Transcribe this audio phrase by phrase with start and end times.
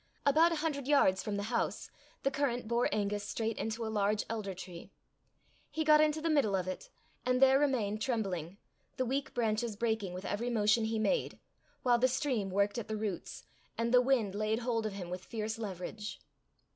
[0.25, 1.91] About a hundred yards from the house,
[2.23, 4.89] the current bore Angus straight into a large elder tree.
[5.69, 6.89] He got into the middle of it,
[7.23, 8.57] and there remained trembling,
[8.97, 11.37] the weak branches breaking with every motion he made,
[11.83, 13.45] while the stream worked at the roots,
[13.77, 16.19] and the wind laid hold of him with fierce leverage.